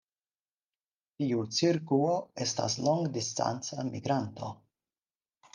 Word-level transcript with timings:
Tiu 1.21 1.43
cirkuo 1.57 2.15
estas 2.45 2.79
longdistanca 2.87 3.89
migranto. 3.93 4.51